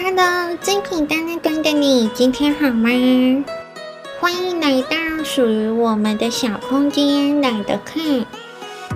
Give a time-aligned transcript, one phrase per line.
[0.00, 2.88] Hello，精品大乐端的你，今天好吗？
[4.20, 8.00] 欢迎来到属于我们的小空间，懒得看。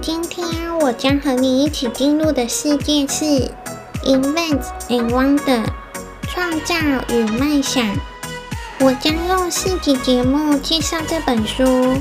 [0.01, 0.47] 今天
[0.79, 3.51] 我将和你一起进入的世界是
[4.05, 5.65] Invent and Wonder，
[6.29, 6.77] 创造
[7.09, 7.85] 与梦想。
[8.79, 12.01] 我将用四集节目介绍这本书。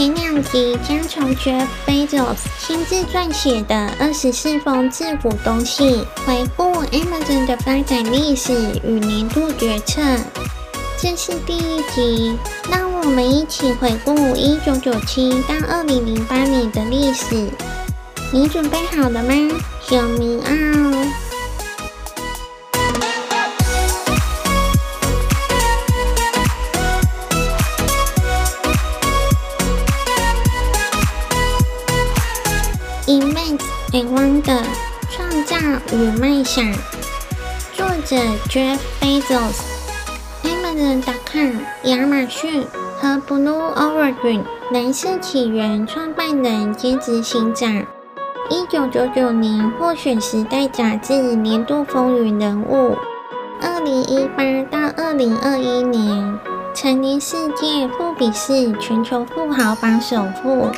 [0.00, 10.00] 前两集将从 Jeff Bezos 亲自撰写的二十四封自股东信，回顾 Amazon 的发展历史与年度决策。
[10.98, 12.34] 这是第一集，
[12.70, 17.50] 让我们一起回顾一九九七到二零零八年的历史。
[18.32, 19.34] 你准备好了吗？
[19.86, 21.19] 小明奥。
[34.00, 34.62] 台湾的
[35.10, 35.54] 创造
[35.92, 36.64] 与梦想。
[37.74, 38.16] 作者
[38.48, 42.66] Jeff Bezos，Amazon.com，亚马逊
[42.98, 44.40] 和 Blue Origin
[44.72, 47.84] 蓝色起源创办人兼执行长。
[48.48, 52.96] 一九九九年获选《时代》杂志年度风云人物。
[53.60, 56.38] 二零一八到二零二一年，
[56.74, 60.70] 蝉联世界富比士全球富豪榜首富。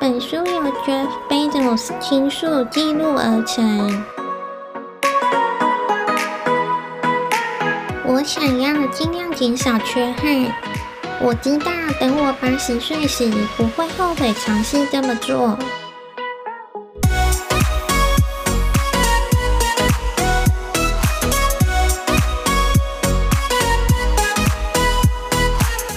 [0.00, 4.04] 本书由 Jeff Bezos 亲述记录而成。
[8.06, 10.54] 我想要尽量减少缺憾。
[11.20, 15.58] 我知道，等我八十岁时，不会后悔尝试这么做。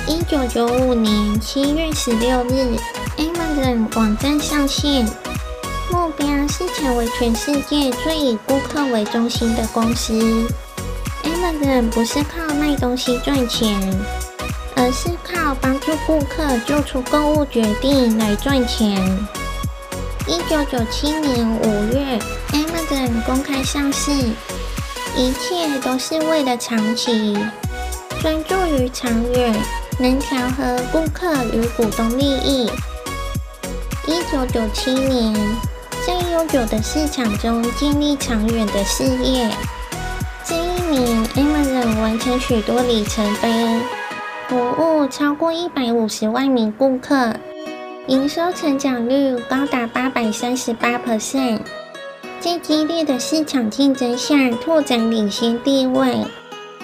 [0.07, 2.75] 一九九五年七月十六日。
[3.95, 5.05] 网站上线，
[5.91, 10.13] 目标是成为全世界最以顾客为中心的公司。
[11.23, 13.77] Amazon 不是靠卖东西赚钱，
[14.75, 18.97] 而是靠帮助顾客做出购物决定来赚钱。
[20.27, 22.17] 一九九七年五月
[22.53, 24.11] ，Amazon 公开上市，
[25.17, 27.37] 一切都是为了长期，
[28.21, 29.53] 专注于长远，
[29.99, 32.71] 能调和顾客与股东利益。
[34.11, 35.33] 一九九七年，
[36.05, 39.49] 在悠久的市场中建立长远的事业。
[40.43, 43.79] 这一年，Amazon 完成许多里程碑，
[44.49, 47.33] 服务超过一百五十万名顾客，
[48.07, 51.61] 营收成长率高达八百三十八 percent。
[52.41, 56.17] 在激烈的市场竞争下，拓展领先地位。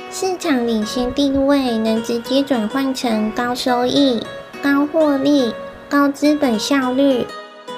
[0.10, 4.26] 市场领先地位能直接转换成高收益、
[4.64, 5.54] 高获利。
[5.90, 7.26] 高资本效率，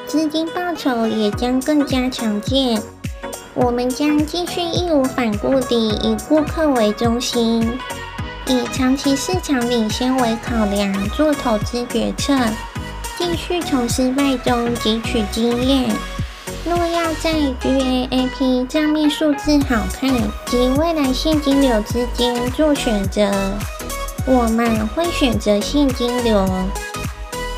[0.08, 2.82] 资金报酬也将更加强健。
[3.54, 7.72] 我们将继续义无反顾地以顾客为中心，
[8.48, 12.36] 以长期市场领先为考量做投资决策，
[13.16, 15.96] 继续从失败中汲取经验。
[16.66, 17.32] 若要在
[17.62, 20.10] GAAP 账面数字好看
[20.48, 23.32] 及未来现金流之间做选择，
[24.26, 26.44] 我们会选择现金流。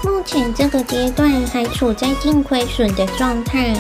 [0.04, 3.76] 目前这个阶段还处在净亏损的状态，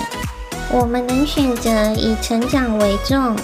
[0.71, 3.35] 我们能选择以成长为重。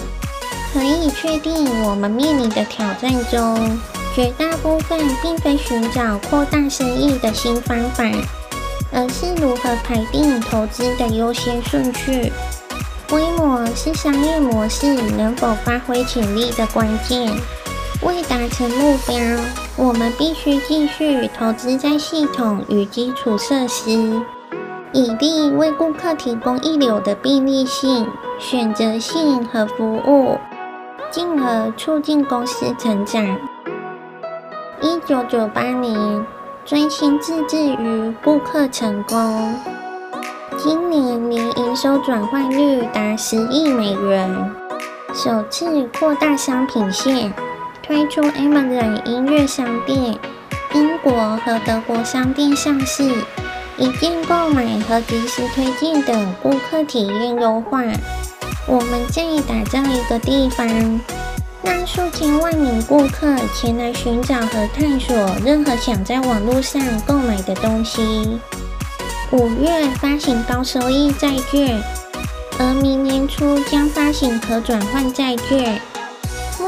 [0.72, 3.78] 可以确定，我们面临的挑战中，
[4.14, 8.04] 绝大部分并非寻找扩大生意的新方法，
[8.92, 12.32] 而是如何排定投资的优先顺序。
[13.08, 17.32] 规模是商业模式能否发挥潜力的关键。
[18.02, 19.16] 为达成目标，
[19.76, 23.90] 我们必须继续投资在系统与基础设施，
[24.92, 28.06] 以利为顾客提供一流的便利性、
[28.38, 30.38] 选择性和服务，
[31.10, 33.36] 进而促进公司成长。
[34.80, 36.24] 一九九八年，
[36.64, 39.56] 专心致志于顾客成功。
[40.56, 44.54] 今年年营收转换率达十亿美元，
[45.12, 47.32] 首次扩大商品线。
[47.88, 50.14] 推出 Amazon 音乐商店，
[50.74, 53.02] 英国和德国商店上市，
[53.78, 57.82] 一键购买和即时推荐等顾客体验优化。
[58.66, 60.68] 我们建议打造一个地方，
[61.62, 68.38] 让数千万名顾客前来寻找和探索任何想在网络上购买的东西。
[69.30, 71.82] 五月发行高收益债券，
[72.58, 75.80] 而明年初将发行可转换债券。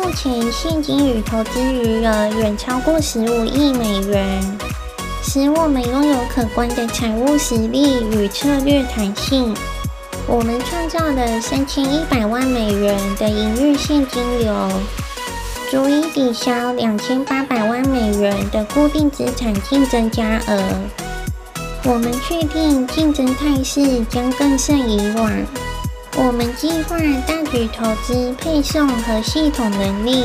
[0.03, 4.59] 目前现金与投资余额远超过十五亿美元，
[5.23, 9.55] 使我们拥有可观的财务实力与策略弹性。
[10.27, 14.71] 我们创造了三千一百万美元的营运现金流，
[15.71, 20.63] 足以抵消两千八百万美元的固定资产净增加额。
[21.85, 25.31] 我们确定竞争态势将更胜以往。
[26.17, 30.25] 我们计划大举投资配送和系统能力，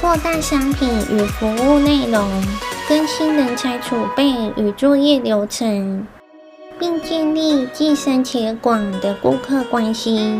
[0.00, 2.42] 扩大商品与服务内容，
[2.88, 6.06] 更新人才储备与作业流程。
[6.78, 10.38] 并建立既深且广的顾客关系，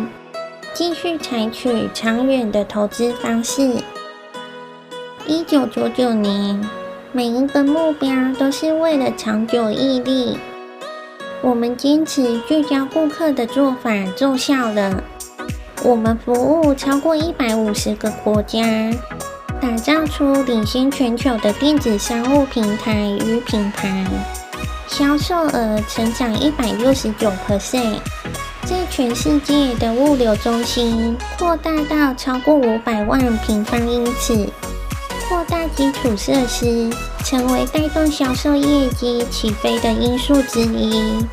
[0.75, 3.77] 继续采取长远的投资方式。
[5.27, 6.63] 一九九九年，
[7.13, 10.37] 每一个目标都是为了长久屹立。
[11.47, 15.01] 我们坚持聚焦顾客的做法奏效了。
[15.85, 18.67] 我们服务超过一百五十个国家，
[19.61, 24.05] 打造出领先全球的电子商务平台与品牌。
[24.89, 27.99] 销售额成长一百六十九 percent，
[28.65, 34.49] 在全世界的物流中心扩大到超过五百万平方英尺，
[35.29, 36.89] 扩大基础设施
[37.25, 41.27] 成为带动销售业绩起飞的因素之一，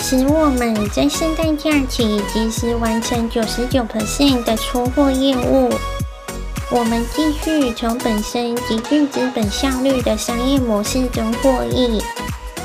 [0.00, 5.70] 使我们在圣诞假期及时完成九十九 percent 的出货业务。
[6.70, 12.00] 我们继续从本身极具资本效率的商业模式中获益。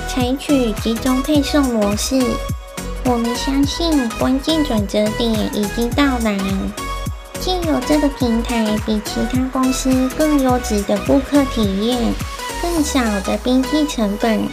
[0.08, 2.22] 采取集中配送模式，
[3.04, 6.38] 我们相信关键转折点已经到来。
[7.46, 12.12] 借由这个平台，比其他公司更优质的顾客体验、
[12.60, 14.48] 更少的边际成本、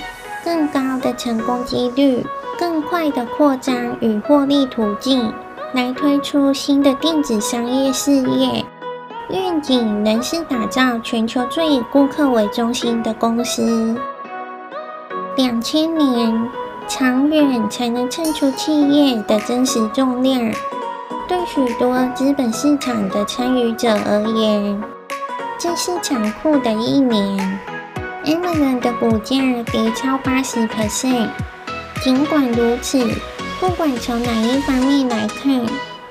[0.44, 2.23] 更高的成功几率、
[2.59, 5.33] 更快的扩张与获利途径，
[5.73, 8.62] 来推出新的电子商业事业。
[9.31, 13.97] 愿景仍是打造全球最以顾客为中心的公司。
[15.39, 16.47] 两千年，
[16.87, 20.53] 长远才能称出企业的真实重量。
[21.32, 24.79] 对许多资本市场的参与者而言，
[25.58, 27.58] 这是残酷的一年。
[28.26, 29.37] Amazon 的股价
[29.73, 31.31] 跌超八十 percent。
[32.02, 33.02] 尽管如此，
[33.58, 35.64] 不管从哪一方面来看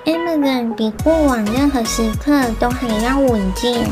[0.06, 3.88] ，Amazon 比过往任何时刻都还要稳健。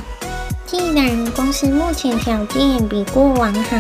[0.66, 3.78] 既然公司目前条件比过往好，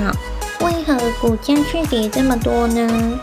[0.67, 3.19] 为何股价却跌这么多呢？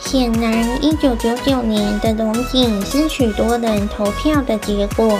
[0.00, 5.18] 显然，一九九九年的荣景是许多人投票的结果。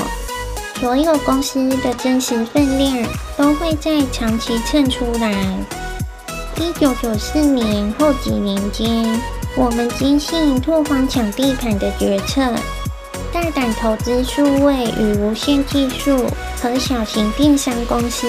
[0.81, 3.07] 所有公司的真实分量
[3.37, 5.31] 都会在长期称出来。
[6.57, 9.21] 一九九四年后几年间，
[9.55, 12.41] 我们坚信拓荒抢地盘的决策，
[13.31, 16.27] 大胆投资数位与无线技术
[16.61, 18.27] 和小型电商公司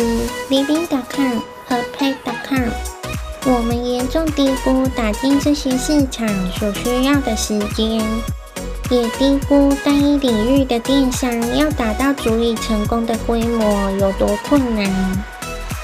[0.49, 2.90] Living.com 和 Pet.com。
[3.43, 7.99] 我们严重低估打进这些市场所需要的时间，
[8.91, 14.87] 也低估单一领域的电商要达到足以成功的规模有多困难。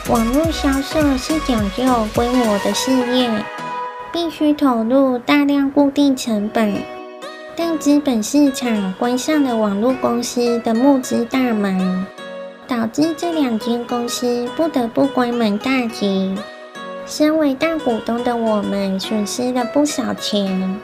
[0.08, 1.84] 网络销售是讲究
[2.14, 3.28] 规模的事业，
[4.14, 6.76] 必须投入大量固定成本，
[7.56, 12.06] 但资本市场关上了网络公司的募资大门，
[12.68, 16.36] 导致这两间公司不得不关门大吉。
[17.10, 20.78] 身为大股东的我们损失了不少钱。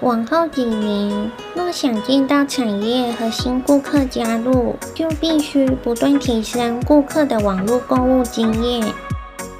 [0.00, 8.86] 往后几年，若想见到产业和新顾客加入，就必须不断提升顾客的网络购物经验。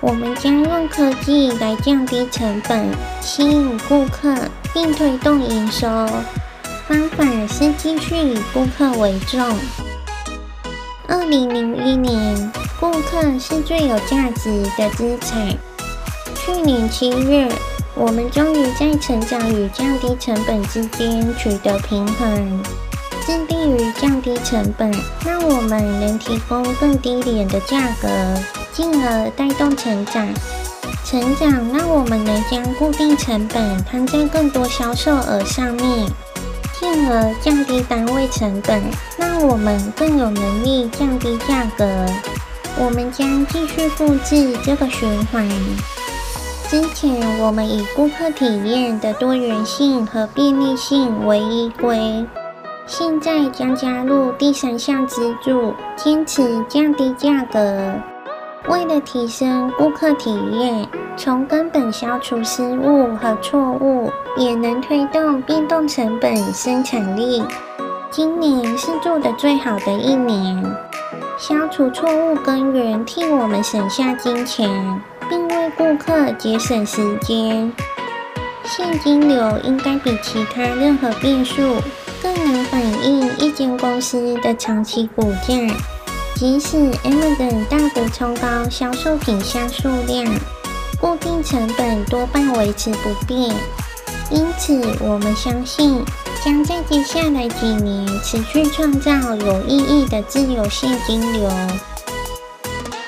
[0.01, 2.87] 我们将用科技来降低成本，
[3.21, 4.33] 吸引顾客，
[4.73, 5.89] 并推动营收。
[6.87, 9.41] 方法是继续以顾客为重。
[11.09, 15.57] 二零零一年，顾客是最有价值的资产。
[16.45, 17.49] 去年七月，
[17.95, 22.63] 我们终于在成长与降低成本之间取得平衡，
[23.25, 24.93] 致力于降低成本，
[25.25, 28.09] 让我们能提供更低廉的价格，
[28.73, 30.27] 进而带动成长。
[31.05, 36.09] 成长让我们能将固定成本摊在更多销售额上面，
[36.81, 38.83] 进而降低单位成本，
[39.17, 41.87] 让我们更有能力降低价格。
[42.77, 45.49] 我们将继续复制这个循环。
[46.73, 52.27] 之前我们以顾客体验的多元性和便利性为依归，
[52.87, 57.93] 现在将加入第三项支柱，坚持降低价格。
[58.71, 67.45] 为了提升顾客体验，从根本消除失误和错误，也能推动变动成本生产力。
[68.11, 70.65] 今年是做得最好的一年，
[71.37, 75.03] 消除错误根源，替我们省下金钱。
[75.63, 77.73] 为顾客节省时间。
[78.65, 81.77] 现金流应该比其他任何变数
[82.21, 85.55] 更能反映一间公司的长期股价。
[86.35, 90.27] 即使 Amazon 大幅冲高销售品项数量，
[91.01, 93.55] 固定成本多半维持不变。
[94.33, 96.05] 因此，我们相信
[96.45, 101.49] 将在接下来几年持续创造有意义的自由现金流。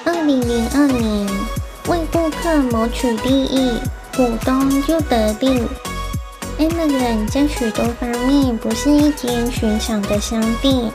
[0.04, 1.26] 二零零二年，
[1.88, 3.72] 为顾客谋取利益，
[4.16, 5.62] 股东就得利。
[6.58, 10.90] Amazon 在许多方面不是一间寻常的商店，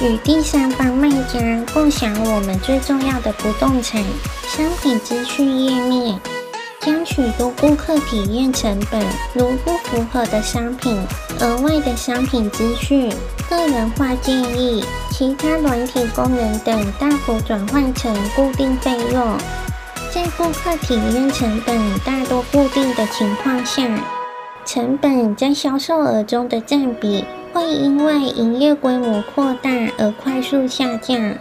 [0.00, 4.02] 与第三方卖家共享我们最重要的不动产
[4.46, 6.18] 商品资讯页面。
[6.80, 9.02] 将许多顾客体验成本，
[9.32, 10.98] 如不符合的商品、
[11.40, 13.10] 额外的商品资讯、
[13.48, 19.36] 个人化建议、其他软体功能等，大幅转换成固定费用。
[20.14, 23.82] 在顾客体验成本大多固定的情况下，
[24.64, 29.68] 成本在销售额中的占比会因为营业规模扩大
[29.98, 31.34] 而快速下降。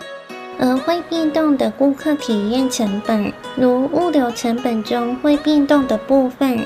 [0.60, 6.65] 而会变动的顾客体验成本，如物流成本中会变动的部分，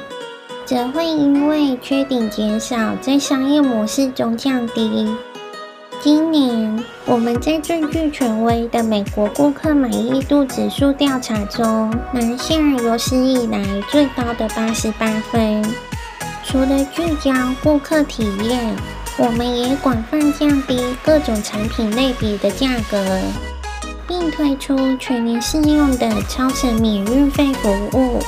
[0.66, 5.14] 则会因为缺点减少，在商业模式中降低。
[6.00, 15.63] 今年我们在最具权威的美国顾客满意度指数调查中，拿下有史以来最高的八十八分。
[16.44, 18.75] 除了聚焦顾客体验，
[19.18, 23.04] 我们也广泛降低各种产品类别的价格。
[24.08, 28.22] 并推出全年适用的超省免运费服务。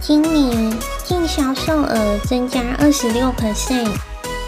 [0.00, 0.72] 今年
[1.04, 3.90] 净销售额增加二十六 percent，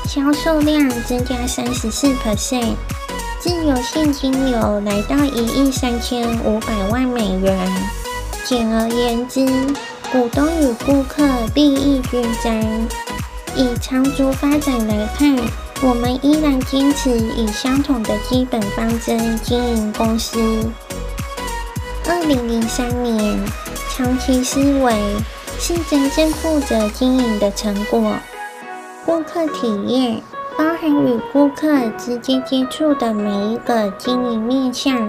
[0.08, 2.76] 销售量增加三十四 percent，
[3.38, 7.54] 自由现金流来到一亿三千五百万美元。
[8.42, 9.46] 简而言之，
[10.10, 11.22] 股东与顾客
[11.54, 12.58] 利益均沾。
[13.54, 15.36] 以长足发展来看，
[15.82, 20.38] 我们依然坚持以相同的基本方针经营公司。
[22.06, 23.38] 二零零三年，
[23.94, 24.94] 长期思维
[25.60, 28.14] 是真正负责经营的成果。
[29.04, 30.20] 顾客体验
[30.56, 35.08] 包含与顾客直接接触的每一个经营面向，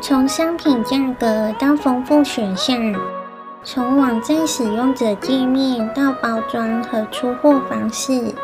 [0.00, 2.94] 从商品价格到丰富选项，
[3.64, 8.34] 从网站使用者界面到包装和出货方式。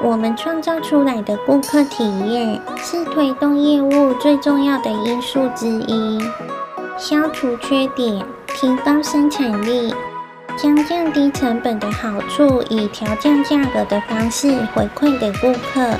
[0.00, 6.20] 我们创造出来的顾客体验是推动业务最重要的因素之一。
[6.96, 9.92] 消除缺点，提高生产力，
[10.60, 15.96] 将降低成本的好处以调降价格的方式回馈给顾客，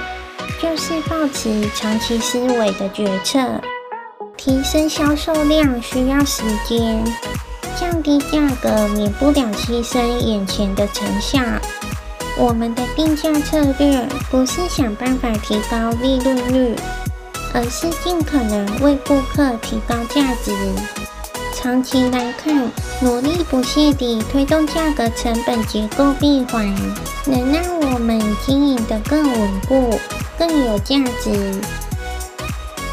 [0.61, 3.39] 就是抱持长期思维的决策。
[4.37, 7.05] 提升销售量需要时间，
[7.79, 11.41] 降低价格免不了牺牲眼前的成效。
[12.37, 16.75] 我们的定价策略不是想办法提高利润率，
[17.55, 20.53] 而是尽可能为顾客提高价值。
[21.61, 26.73] 长期来看，努力不懈地推动价格成本结构闭环，
[27.27, 29.99] 能让我们经营得更稳固、
[30.39, 31.61] 更有价值。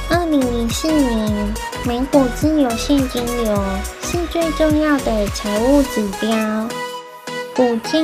[0.09, 1.53] 二零零四年，
[1.85, 3.63] 每股自由现金流
[4.01, 6.67] 是最重要的财务指标，
[7.55, 7.99] 股价。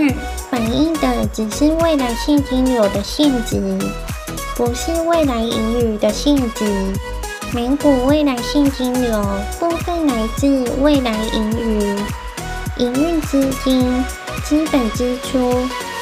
[0.51, 3.79] 反映的只是未来现金流的现值，
[4.55, 6.93] 不是未来盈余的现值。
[7.53, 9.21] 每股未来现金流
[9.59, 14.01] 部分来自未来盈余、营运资金、
[14.45, 15.51] 资本支出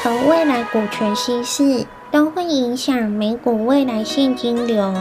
[0.04, 4.94] 和未来股权稀释，都会影响每股未来现金流。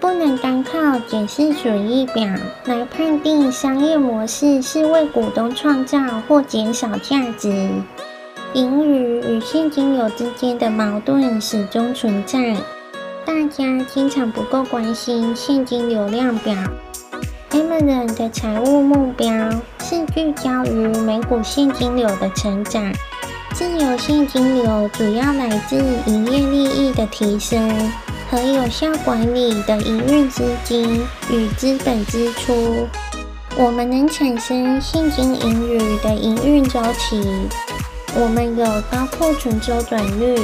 [0.00, 2.26] 不能单靠检视损益表
[2.64, 7.68] 来判定商业模式是为股东创造或减少价值。
[8.54, 12.56] 盈余与现金流之间的矛盾始终存在，
[13.26, 16.54] 大家经常不够关心现金流量表。
[17.50, 19.28] Amazon 的财务目标
[19.80, 22.92] 是聚焦于每股现金流的成长，
[23.52, 27.68] 自由现金流主要来自营业利益的提升
[28.30, 32.86] 和有效管理的营运资金与资本支出。
[33.56, 37.20] 我们能产生现金盈余的营运周期。
[38.14, 40.38] 我们有高库存周转率，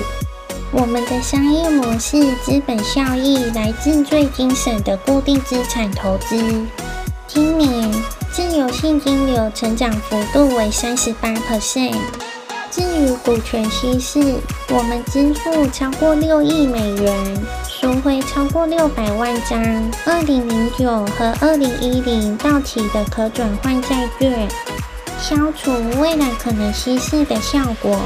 [0.75, 6.67] 我们的商业模式资本效益来自最精省的固定资产投资。
[7.27, 7.93] 今年
[8.33, 11.95] 自由现金流成长幅度为三十八 percent。
[12.71, 14.19] 至于股权稀释，
[14.71, 17.37] 我们支付超过六亿美元，
[17.69, 19.61] 赎回超过六百万张
[20.07, 20.87] 二零零九
[21.19, 24.49] 和二零一零到期的可转换债券。
[25.21, 28.01] 消除未来可能稀释的效果。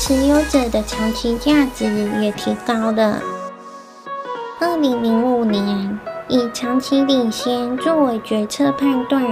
[0.00, 1.84] 持有者的长期价值
[2.22, 3.20] 也提高了。
[4.58, 9.22] 二零零五年，以长期领先作为决策判断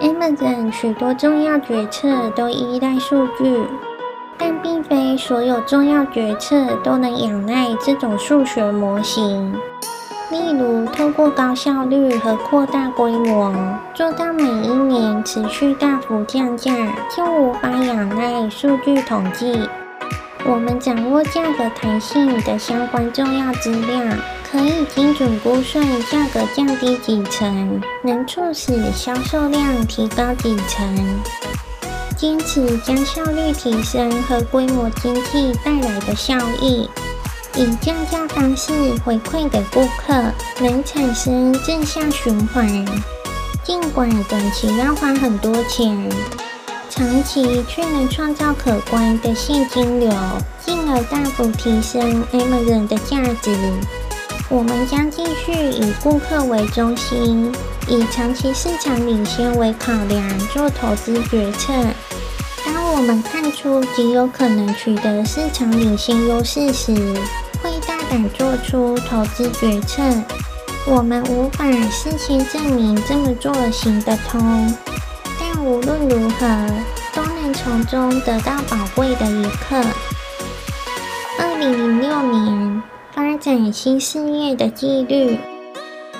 [0.00, 3.66] ，Amazon 许多重要决策都依赖数据，
[4.38, 9.52] 但并非所有重要决策都能仰赖这种数学模型。
[10.30, 13.54] 例如，透过高效率和扩大规模，
[13.92, 16.72] 做到每一年持续大幅降价，
[17.14, 19.68] 就无法仰赖数据统计。
[20.46, 24.00] 我们掌握价格弹性的相关重要资料，
[24.50, 30.96] 可以精准估算价格降低几成，能促使销售量提高几成。
[32.16, 36.88] 坚持将效率提升和规模经济带来的效益。
[37.56, 38.70] 以降价方式
[39.02, 40.12] 回馈给顾客，
[40.60, 42.84] 能产生正向循环。
[43.64, 46.08] 尽管短期要花很多钱，
[46.90, 50.10] 长期却能创造可观的现金流，
[50.64, 53.50] 进而大幅提升 Amazon 的价值。
[54.50, 57.50] 我们将继续以顾客为中心，
[57.88, 61.72] 以长期市场领先为考量做投资决策。
[62.64, 66.94] 当我们看出极有可能取得市场领先优势时，
[68.08, 70.02] 敢做出投资决策。
[70.88, 74.72] 我们无法事先证明这么做行得通，
[75.40, 76.46] 但无论如何，
[77.12, 79.76] 都能从中得到宝贵的一课。
[81.38, 82.82] 二零零六年，
[83.12, 85.38] 发展新事业的纪律，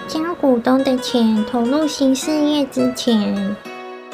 [0.08, 3.56] 将股东的钱投入新事业之前。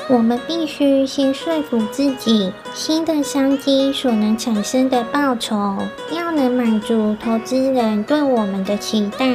[0.09, 5.79] 我们必须先说服自己，新的商机所能产生的报酬
[6.11, 9.27] 要能满足投资人对我们的期待，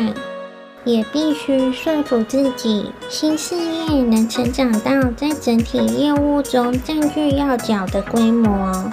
[0.84, 8.92] 也必须说服自己，新事业能成长到在整体业务中占据要角的规模。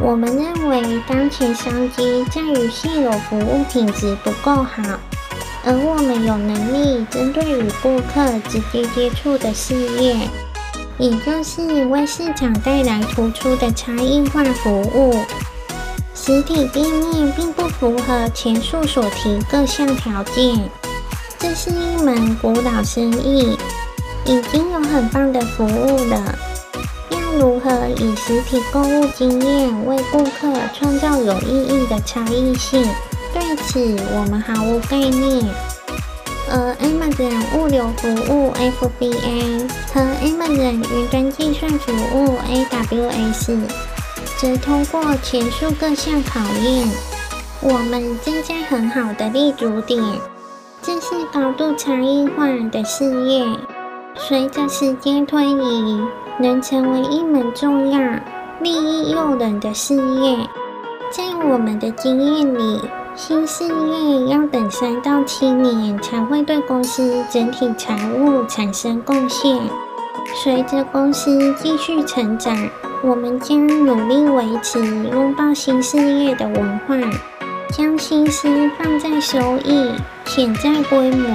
[0.00, 4.82] 我们认为当前商机在于现有服务品质不够好，
[5.64, 10.16] 而我们有能力针对与顾客直接接触的事业。
[10.98, 15.14] 也就是为市场带来突出的差异化服务，
[16.14, 20.58] 实体店面并不符合前述所提各项条件。
[21.38, 23.58] 这是一门古老生意，
[24.24, 26.38] 已经有很棒的服务了。
[27.10, 32.82] 要如何以实体购物经验为顾客创造有意义的差异性？
[33.34, 35.44] 对此，我们毫无概念。
[36.48, 43.58] 而 Amazon 物流服务 FBA 和 Amazon 云端计算服务 AWS
[44.38, 46.88] 则通过前述各项考验，
[47.60, 50.00] 我们正在很好的立足点。
[50.82, 53.44] 这是高度差异化的事业，
[54.14, 56.00] 随着时间推移，
[56.38, 57.98] 能成为一门重要、
[58.60, 60.38] 利益诱人的事业。
[61.10, 62.80] 在我们的经验里，
[63.16, 69.58] 新事业要等三到七年才会对公司整体财务产生贡献。
[70.42, 72.54] 随着公司继续成长，
[73.02, 76.94] 我们将努力维持拥抱新事业的文化，
[77.72, 79.90] 将心思放在收益、
[80.26, 81.28] 潜在规模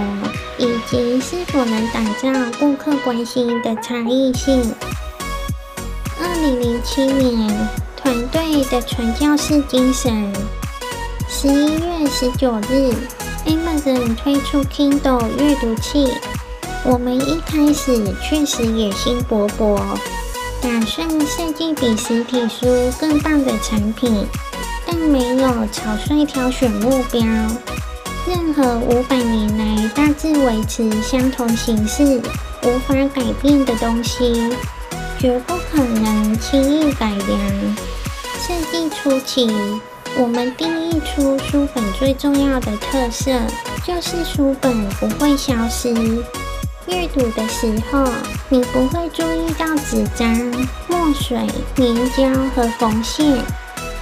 [0.60, 4.72] 以及是否能打造顾客关心的差异性。
[6.22, 7.50] 二零零七年，
[7.98, 10.32] 团队的传教士精神。
[11.34, 12.94] 十一月十九日
[13.46, 16.12] ，Amazon 推出 Kindle 阅读器。
[16.84, 19.78] 我们一开始确实野心勃勃，
[20.62, 24.28] 打算设计比实体书更棒的产品，
[24.86, 27.24] 但没有草率挑选目标。
[28.28, 32.22] 任何五百年来大致维持相同形式、
[32.64, 34.54] 无法改变的东西，
[35.18, 37.76] 绝不可能轻易改良。
[38.38, 39.50] 设计初期，
[40.20, 43.32] 我们定义出书本最重要的特色，
[43.86, 45.94] 就是书本不会消失。
[46.88, 48.04] 阅读的时候，
[48.50, 50.36] 你不会注意到纸张、
[50.88, 51.38] 墨水、
[51.76, 53.38] 粘胶和缝线，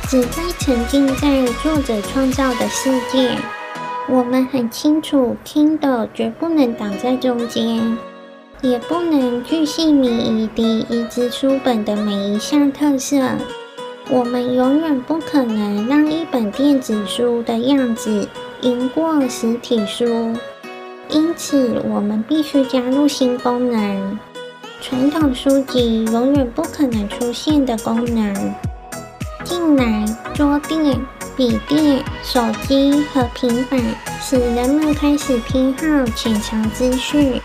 [0.07, 3.37] 只会沉浸在作者创造的世界。
[4.07, 7.97] 我们很清楚，Kindle 绝不能挡在中间，
[8.61, 13.21] 也不能巨细靡遗地移植书本的每一项特色。
[14.11, 18.27] 我们永远不可能让一本电子书的样子
[18.61, 20.33] 赢过实体书，
[21.09, 24.17] 因此我们必须加入新功能，
[24.81, 28.55] 传统书籍永远不可能出现的功能。
[29.43, 30.99] 近来，桌垫、
[31.37, 33.79] 笔垫、手机和平板
[34.19, 37.39] 使人们开始偏好浅尝资讯，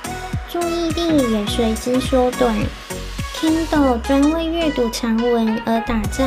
[0.50, 2.56] 注意力也随之缩短。
[3.34, 6.24] Kindle 专为阅读长文而打造，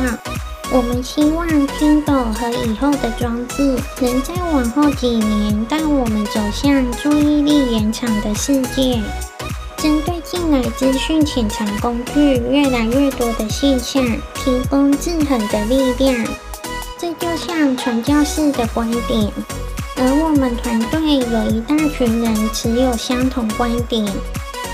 [0.70, 9.00] 我们希望 Kindle 和以后的装置能在往后几年带我们走向注意力延长的世界。
[9.78, 16.14] 针对近来资讯潜藏工具越来越多的现象，提供制衡的力量。
[16.98, 19.32] 这就像传教士的观点，
[19.96, 24.04] 而我们团队有一大群人持有相同观点。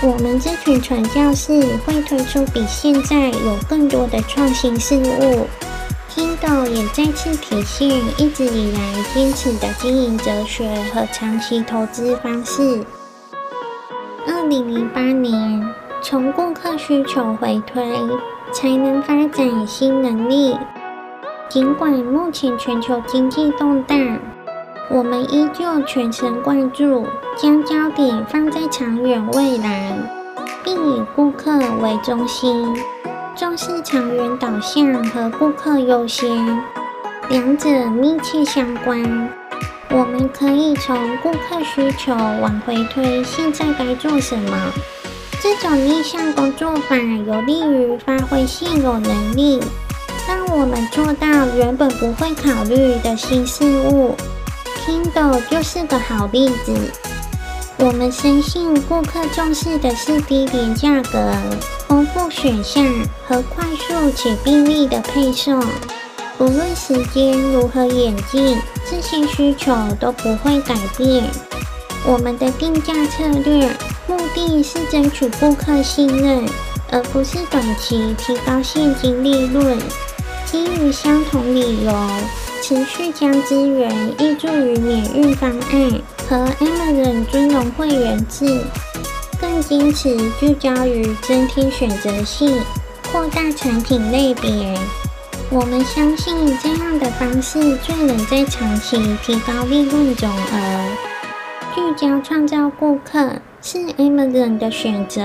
[0.07, 5.47] 我们这群传教士会推出比现在有更多的创新事物。
[6.11, 7.89] Kindle 也再次体现
[8.19, 12.85] 一直以来坚持的经营哲学和长期投资方式。
[14.27, 15.67] 二零零八年，
[16.03, 17.83] 从顾客需求回推，
[18.53, 20.55] 才能发展新能力。
[21.49, 24.19] 尽管目前全球经济动荡，
[24.91, 29.97] 我们依旧全神贯注，将焦点放在长远未来，
[30.63, 32.77] 并以顾客为中心。
[33.35, 36.63] 重视长远导向和顾客优先，
[37.29, 39.03] 两者密切相关。
[39.91, 44.57] 我们可以从顾客需求往回推，现在该做什么？
[45.41, 49.61] 这种逆向工作法有利于发挥现有能力，
[50.29, 54.15] 让我们做到原本不会考虑的新事物。
[54.87, 56.75] Kindle 就是个好例子。
[57.79, 61.33] 我们深信顾客重视的是低廉价格。
[61.89, 62.85] 丰富选项
[63.27, 65.61] 和快速且便利的配送，
[66.39, 68.59] 无论时间如何演进，
[68.91, 71.25] 这些需求都不会改变。
[72.07, 73.71] 我们的定价策略
[74.07, 76.45] 目的是争取顾客信任，
[76.91, 79.79] 而不是短期提高现金利润。
[80.45, 81.93] 基于相同理由，
[82.67, 88.47] 持续将资源挹注于免运方案和 Amazon 尊荣会员制。
[89.39, 92.59] 更坚持聚焦于增添选择性，
[93.13, 94.75] 扩大产品类别。
[95.51, 100.97] 我们相信这样的方式最能在长期提高利润总额。
[101.75, 105.23] 聚焦创造顾客是 Amazon 的选择。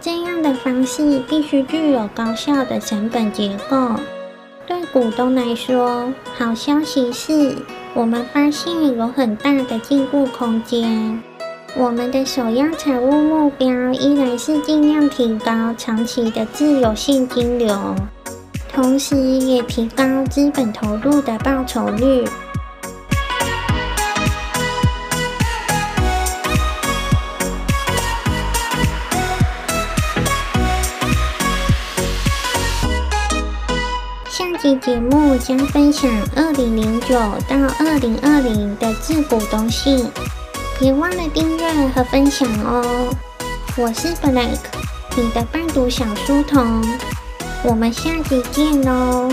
[0.00, 3.76] 这样的方式必须具有高效的成本结构。
[4.92, 7.54] 股东来说，好消息是
[7.94, 11.22] 我们发现有很大的进步空间。
[11.76, 17.94] 我们的首要财务目标依然是尽量提高长期的自由现金流，
[18.72, 22.24] 同时也提高资本投入的报酬率。
[34.76, 37.14] 节目将分享二零零九
[37.48, 40.06] 到二零二零的自古东西。
[40.78, 43.14] 别忘了订阅和分享哦！
[43.76, 44.58] 我是 Black，
[45.16, 46.82] 你的伴读小书童，
[47.62, 49.30] 我们下集见喽！